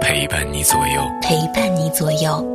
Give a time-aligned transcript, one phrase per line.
[0.00, 2.50] 陪伴你左右，陪伴你左右。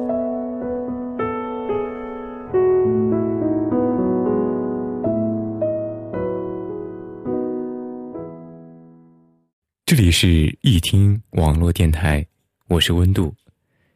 [9.85, 12.25] 这里是一听网络电台，
[12.67, 13.33] 我是温度。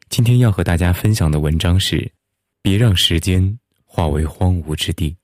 [0.09, 2.11] 今天要和大家分享的文章是：
[2.61, 5.15] 别让时间化为荒芜之地。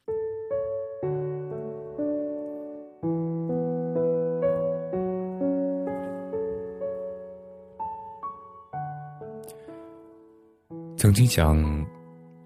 [11.10, 11.88] 曾经想，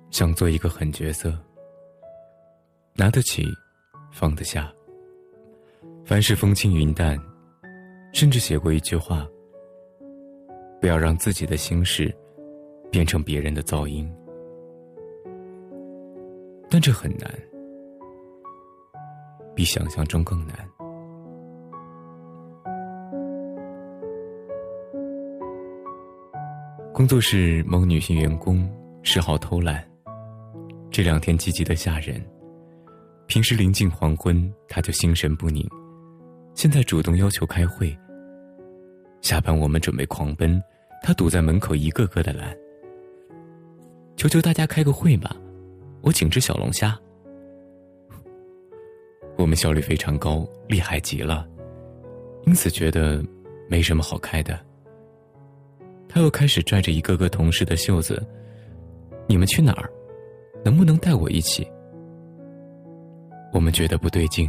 [0.10, 1.38] 想做一个狠角色，
[2.94, 3.46] 拿得起，
[4.10, 4.72] 放得下，
[6.06, 7.20] 凡事风轻云淡。
[8.14, 9.28] 甚至写过一句话
[10.80, 12.16] ：“不要让自己的心事
[12.90, 14.10] 变成别人的噪音。”
[16.72, 17.30] 但这很难，
[19.54, 20.56] 比想象中更难。
[27.04, 28.66] 工作室某女性员工
[29.02, 29.86] 嗜好偷懒，
[30.90, 32.26] 这两天积极的吓人。
[33.28, 35.68] 平时临近黄昏，她就心神不宁，
[36.56, 37.94] 现在主动要求开会。
[39.20, 40.64] 下班我们准备狂奔，
[41.02, 42.56] 他堵在门口一个个的拦。
[44.16, 45.36] 求求大家开个会吧，
[46.04, 46.98] 我请只小龙虾。
[49.36, 51.46] 我们效率非常高，厉害极了，
[52.46, 53.22] 因此觉得
[53.68, 54.58] 没什么好开的。
[56.14, 58.24] 他又开始拽着一个个同事的袖子
[59.26, 59.90] ：“你们去哪儿？
[60.64, 61.68] 能不能带我一起？”
[63.52, 64.48] 我们觉得不对劲。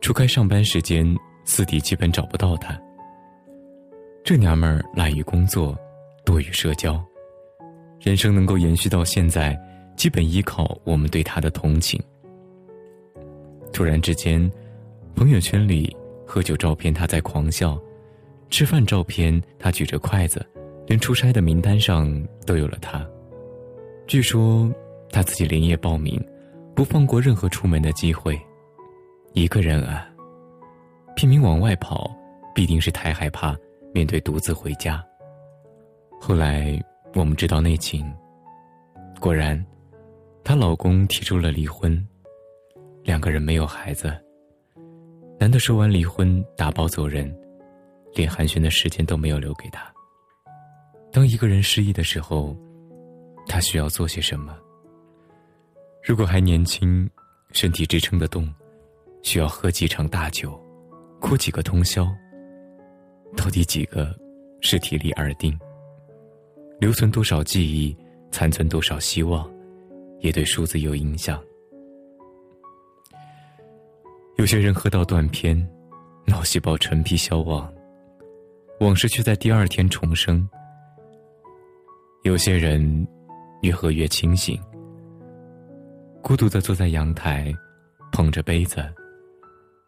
[0.00, 1.06] 除开上班时间，
[1.44, 2.80] 私底基本找不到他。
[4.24, 5.76] 这娘们儿懒于工作，
[6.24, 6.98] 多于社交，
[8.00, 9.54] 人生能够延续到现在，
[9.96, 12.02] 基本依靠我们对她的同情。
[13.70, 14.50] 突然之间，
[15.14, 15.94] 朋友圈里
[16.26, 17.78] 喝酒照片他在狂笑，
[18.52, 20.46] 吃饭照片他举着筷子，
[20.86, 23.02] 连出差的名单上都有了他。
[24.06, 24.70] 据说
[25.10, 26.22] 他自己连夜报名，
[26.74, 28.38] 不放过任何出门的机会。
[29.32, 30.06] 一个人啊，
[31.16, 32.14] 拼命往外跑，
[32.54, 33.56] 必定是太害怕。
[33.94, 35.02] 面对独自回家。
[36.20, 36.78] 后来
[37.14, 38.10] 我们知道内情，
[39.18, 39.62] 果然，
[40.44, 42.06] 她老公提出了离婚，
[43.02, 44.14] 两个人没有孩子。
[45.38, 47.34] 男的说完离婚，打包走人，
[48.14, 49.92] 连寒暄的时间都没有留给他。
[51.10, 52.56] 当一个人失意的时候，
[53.46, 54.56] 他需要做些什么？
[56.02, 57.08] 如果还年轻，
[57.52, 58.52] 身体支撑得动，
[59.22, 60.60] 需要喝几场大酒，
[61.20, 62.08] 哭几个通宵。
[63.36, 64.14] 到底几个
[64.60, 65.58] 是体力而定？
[66.80, 67.96] 留存多少记忆，
[68.30, 69.48] 残存多少希望，
[70.20, 71.42] 也对数字有影响。
[74.36, 75.56] 有些人喝到断片，
[76.26, 77.72] 脑细胞陈皮消亡，
[78.80, 80.48] 往事却在第二天重生。
[82.24, 83.06] 有些人
[83.62, 84.60] 越喝越清醒，
[86.22, 87.52] 孤独的坐在阳台，
[88.12, 88.82] 捧着杯子，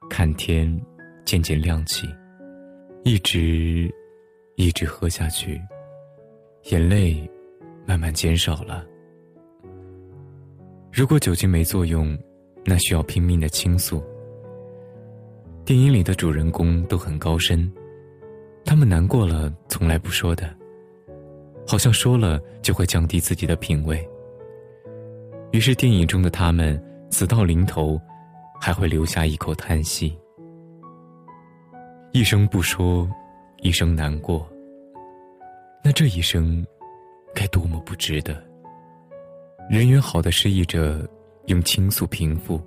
[0.08, 0.80] 看天
[1.24, 2.08] 渐渐亮起。
[3.04, 3.92] 一直，
[4.56, 5.60] 一直喝下去，
[6.70, 7.30] 眼泪
[7.86, 8.84] 慢慢减少了。
[10.92, 12.16] 如果酒精没作用，
[12.64, 14.02] 那需要拼命的倾诉。
[15.64, 17.70] 电影里的主人公都很高深，
[18.64, 20.48] 他们难过了从来不说的，
[21.66, 24.06] 好像说了就会降低自己的品味。
[25.52, 28.00] 于是电影中的他们死到临头，
[28.60, 30.18] 还会留下一口叹息。
[32.12, 33.08] 一声不说，
[33.58, 34.48] 一声难过。
[35.84, 36.64] 那这一生，
[37.34, 38.42] 该多么不值得！
[39.70, 41.08] 人缘好的失意者，
[41.46, 42.58] 用倾诉平复；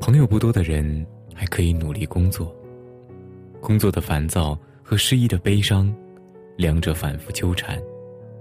[0.00, 2.54] 朋友不多的人，还可以努力工作。
[3.60, 5.94] 工作的烦躁和失意的悲伤，
[6.56, 7.80] 两者反复纠缠，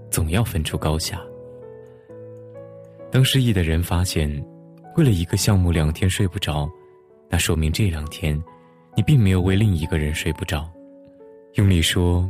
[0.10, 1.22] 总要分出高下。
[3.12, 4.30] 当失意的人发现，
[4.96, 6.70] 为了一个项目两天睡不着，
[7.30, 8.42] 那说明这两天。
[8.96, 10.68] 你并没有为另一个人睡不着，
[11.54, 12.28] 用力说，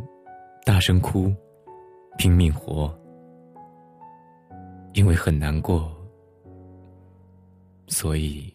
[0.66, 1.34] 大声哭，
[2.18, 2.94] 拼命活，
[4.92, 5.90] 因为很难过，
[7.88, 8.54] 所以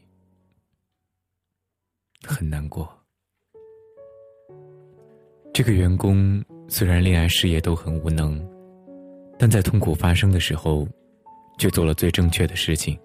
[2.23, 3.02] 很难过。
[5.55, 8.43] 这个员工虽然恋爱事业都很无能，
[9.39, 10.89] 但在痛苦发生的时候，
[11.59, 12.99] 却做了最正确的事情。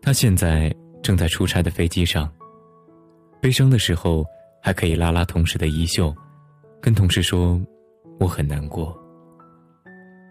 [0.00, 2.32] 他现在正在出差的飞机上，
[3.40, 4.24] 悲伤的时候
[4.62, 6.14] 还可以拉拉同事的衣袖，
[6.80, 7.60] 跟同事说
[8.20, 8.96] ：“我很难过。”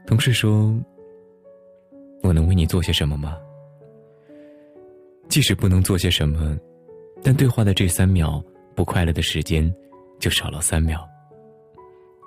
[0.07, 0.73] 同事说
[2.23, 3.37] ：“我能为你做些什么吗？”
[5.27, 6.57] 即使不能做些什么，
[7.21, 8.41] 但对话的这三秒
[8.73, 9.69] 不快乐的时间，
[10.17, 11.05] 就少了三秒。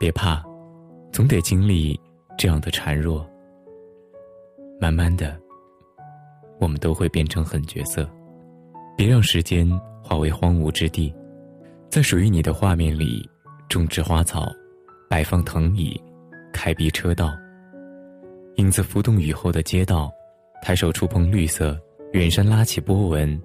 [0.05, 0.45] 别怕，
[1.11, 1.99] 总得经历
[2.37, 3.27] 这样的孱弱。
[4.79, 5.35] 慢慢的，
[6.61, 8.06] 我们都会变成狠角色。
[8.99, 9.67] 别让时间
[10.03, 11.11] 化为荒芜之地，
[11.89, 13.27] 在属于你的画面里，
[13.67, 14.47] 种植花草，
[15.09, 15.99] 摆放藤椅，
[16.53, 17.33] 开辟车道。
[18.57, 20.12] 影子浮动雨后的街道，
[20.61, 21.81] 抬手触碰绿色。
[22.12, 23.43] 远山拉起波纹，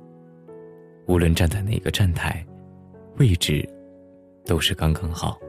[1.07, 2.45] 无论站在哪个站台，
[3.15, 3.65] 位置
[4.45, 5.39] 都是刚刚好。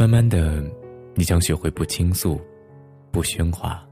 [0.00, 0.64] 慢慢的，
[1.14, 2.40] 你将学会不倾诉，
[3.10, 3.86] 不喧哗。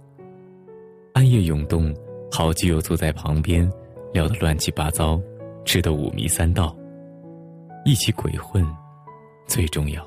[1.12, 1.94] 暗夜涌动，
[2.32, 3.70] 好基友坐在旁边，
[4.14, 5.20] 聊得乱七八糟，
[5.66, 6.74] 吃得五迷三道，
[7.84, 8.66] 一起鬼混
[9.46, 10.02] 最重要。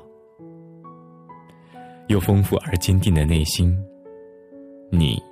[2.08, 3.72] 有丰富而坚定的内心，
[4.90, 5.22] 你。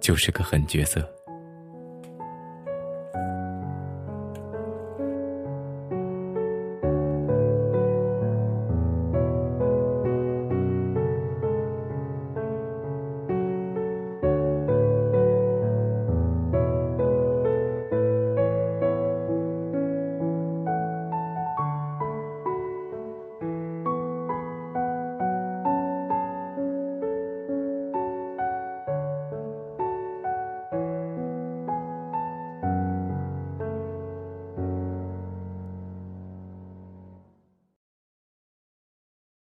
[0.00, 1.00] 就是个狠角色。